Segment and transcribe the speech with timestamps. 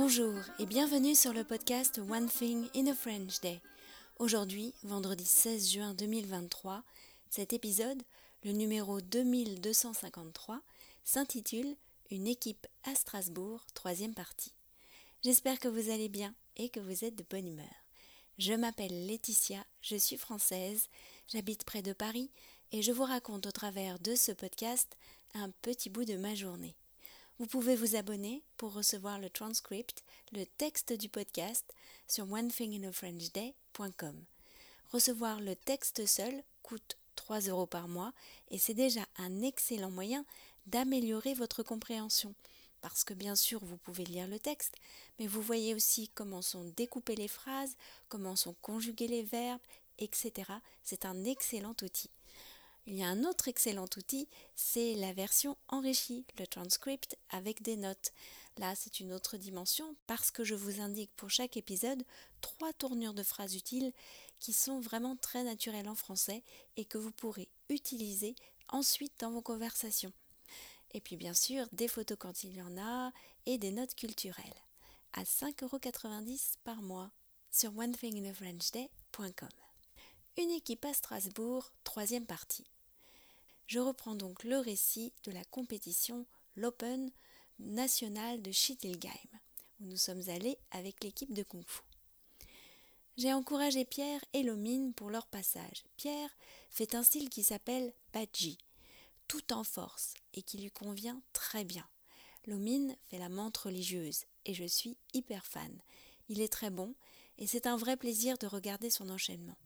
[0.00, 3.60] Bonjour et bienvenue sur le podcast One Thing in a French Day.
[4.20, 6.84] Aujourd'hui, vendredi 16 juin 2023,
[7.30, 8.00] cet épisode,
[8.44, 10.60] le numéro 2253,
[11.02, 11.74] s'intitule
[12.12, 14.54] Une équipe à Strasbourg, troisième partie.
[15.24, 17.84] J'espère que vous allez bien et que vous êtes de bonne humeur.
[18.38, 20.86] Je m'appelle Laetitia, je suis française,
[21.26, 22.30] j'habite près de Paris
[22.70, 24.96] et je vous raconte au travers de ce podcast
[25.34, 26.76] un petit bout de ma journée.
[27.38, 30.02] Vous pouvez vous abonner pour recevoir le transcript,
[30.32, 31.72] le texte du podcast
[32.08, 34.24] sur onethinginafrenchday.com.
[34.90, 38.12] Recevoir le texte seul coûte 3 euros par mois
[38.50, 40.24] et c'est déjà un excellent moyen
[40.66, 42.34] d'améliorer votre compréhension.
[42.80, 44.74] Parce que bien sûr, vous pouvez lire le texte,
[45.20, 47.76] mais vous voyez aussi comment sont découpées les phrases,
[48.08, 49.60] comment sont conjugués les verbes,
[50.00, 50.32] etc.
[50.82, 52.10] C'est un excellent outil.
[52.90, 57.76] Il y a un autre excellent outil, c'est la version enrichie, le transcript avec des
[57.76, 58.14] notes.
[58.56, 62.02] Là, c'est une autre dimension parce que je vous indique pour chaque épisode
[62.40, 63.92] trois tournures de phrases utiles
[64.40, 66.42] qui sont vraiment très naturelles en français
[66.78, 68.34] et que vous pourrez utiliser
[68.70, 70.14] ensuite dans vos conversations.
[70.92, 73.12] Et puis bien sûr, des photos quand il y en a
[73.44, 74.62] et des notes culturelles
[75.12, 77.10] à 5,90€ par mois
[77.50, 79.48] sur onethinginafrenchday.com.
[80.38, 82.64] Une équipe à Strasbourg, troisième partie.
[83.68, 86.24] Je reprends donc le récit de la compétition,
[86.56, 87.10] l'Open
[87.58, 89.10] national de Schittelgeim,
[89.78, 91.82] où nous sommes allés avec l'équipe de Kung Fu.
[93.18, 95.84] J'ai encouragé Pierre et Lomine pour leur passage.
[95.98, 96.30] Pierre
[96.70, 98.56] fait un style qui s'appelle Badji,
[99.26, 101.86] tout en force et qui lui convient très bien.
[102.46, 105.78] Lomine fait la menthe religieuse et je suis hyper fan.
[106.30, 106.94] Il est très bon
[107.36, 109.58] et c'est un vrai plaisir de regarder son enchaînement.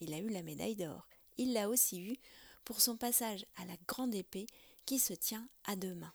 [0.00, 1.06] Il a eu la médaille d'or.
[1.36, 2.16] Il l'a aussi eu
[2.64, 4.46] pour son passage à la grande épée
[4.86, 6.12] qui se tient à deux mains.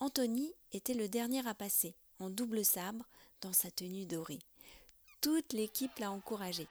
[0.00, 3.04] Anthony était le dernier à passer, en double sabre,
[3.40, 4.40] dans sa tenue dorée.
[5.20, 6.66] Toute l'équipe l'a encouragé.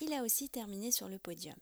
[0.00, 1.56] Il a aussi terminé sur le podium.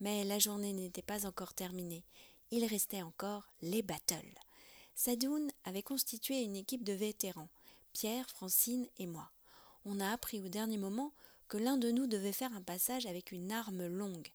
[0.00, 2.04] Mais la journée n'était pas encore terminée.
[2.50, 4.38] Il restait encore les battles.
[4.96, 7.50] Sadoun avait constitué une équipe de vétérans,
[7.92, 9.30] Pierre, Francine et moi.
[9.84, 11.12] On a appris au dernier moment
[11.48, 14.32] que l'un de nous devait faire un passage avec une arme longue.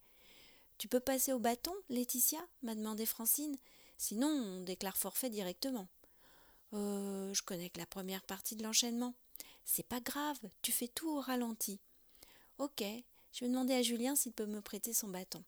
[0.78, 2.40] Tu peux passer au bâton, Laetitia?
[2.62, 3.58] m'a demandé Francine.
[3.98, 5.88] Sinon, on déclare forfait directement.
[6.74, 9.16] Euh, je connais que la première partie de l'enchaînement.
[9.66, 11.80] C'est pas grave, tu fais tout au ralenti.
[12.60, 12.84] Ok,
[13.34, 15.44] je vais demander à Julien s'il peut me prêter son bâton.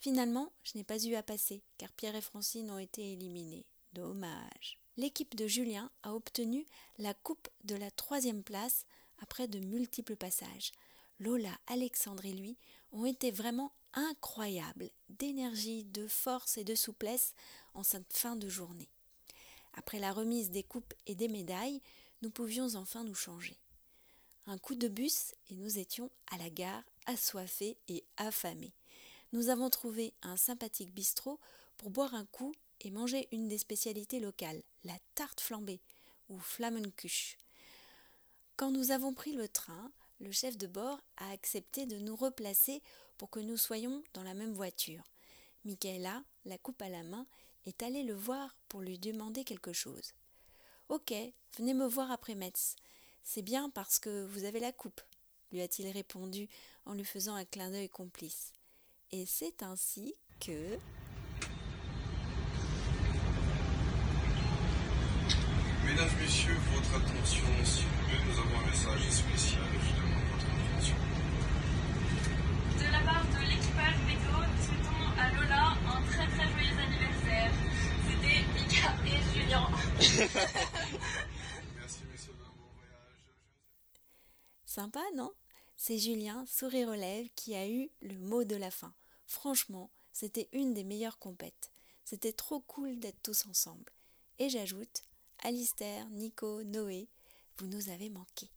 [0.00, 3.66] Finalement, je n'ai pas eu à passer, car Pierre et Francine ont été éliminés.
[3.92, 4.78] Dommage.
[4.96, 6.66] L'équipe de Julien a obtenu
[6.98, 8.84] la coupe de la troisième place
[9.20, 10.72] après de multiples passages.
[11.18, 12.56] Lola, Alexandre et lui
[12.90, 17.34] ont été vraiment incroyables d'énergie, de force et de souplesse
[17.74, 18.88] en cette fin de journée.
[19.74, 21.80] Après la remise des coupes et des médailles,
[22.22, 23.58] nous pouvions enfin nous changer.
[24.46, 28.72] Un coup de bus et nous étions à la gare, assoiffés et affamés.
[29.32, 31.38] Nous avons trouvé un sympathique bistrot
[31.76, 35.80] pour boire un coup et manger une des spécialités locales, la tarte flambée
[36.28, 37.38] ou Flammenkuche.
[38.56, 42.82] Quand nous avons pris le train, le chef de bord a accepté de nous replacer
[43.18, 45.02] pour que nous soyons dans la même voiture.
[45.64, 47.26] Michaela, la coupe à la main,
[47.66, 50.12] est allée le voir pour lui demander quelque chose.
[50.88, 51.14] Ok,
[51.56, 52.76] venez me voir après Metz.
[53.22, 55.00] C'est bien parce que vous avez la coupe,
[55.52, 56.48] lui a-t-il répondu
[56.86, 58.52] en lui faisant un clin d'œil complice.
[59.12, 60.78] Et c'est ainsi que.
[65.92, 70.46] Mesdames, Messieurs, votre attention, s'il vous plaît, nous avons un message spécial je demande votre
[70.46, 70.96] attention.
[72.78, 77.52] De la part de l'équipage météo, nous souhaitons à Lola un très très joyeux anniversaire.
[78.08, 79.68] C'était Mika et Julien.
[81.76, 83.20] Merci, messieurs, bon voyage.
[84.64, 85.30] Sympa, non?
[85.76, 88.94] C'est Julien, sourire aux lèvres, qui a eu le mot de la fin.
[89.26, 91.70] Franchement, c'était une des meilleures compètes.
[92.06, 93.92] C'était trop cool d'être tous ensemble.
[94.38, 95.04] Et j'ajoute,
[95.44, 97.08] Alistair, Nico, Noé,
[97.58, 98.48] vous nous avez manqué.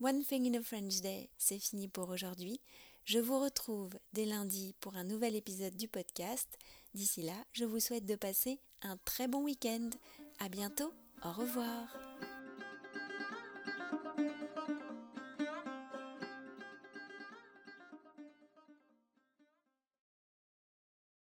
[0.00, 2.60] One Thing in a French Day, c'est fini pour aujourd'hui.
[3.04, 6.56] Je vous retrouve dès lundi pour un nouvel épisode du podcast.
[6.94, 9.90] D'ici là, je vous souhaite de passer un très bon week-end.
[10.38, 10.92] À bientôt.
[11.24, 11.86] Au revoir.